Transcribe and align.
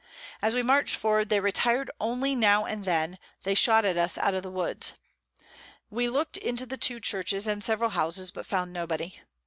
As 0.41 0.55
we 0.55 0.63
march'd 0.63 0.95
forward, 0.95 1.29
they 1.29 1.39
retir'd 1.39 1.91
only 1.99 2.33
now 2.35 2.65
and 2.65 2.85
then 2.85 3.19
they 3.43 3.53
shot 3.53 3.85
at 3.85 3.97
us 3.97 4.17
out 4.17 4.33
of 4.33 4.41
the 4.41 4.49
Woods. 4.49 4.93
We 5.91 6.09
look'd 6.09 6.37
into 6.39 6.65
the 6.65 6.75
two 6.75 6.99
Churches, 6.99 7.45
and 7.45 7.63
several 7.63 7.91
Houses, 7.91 8.31
but 8.31 8.47
found 8.47 8.73
nobody. 8.73 9.21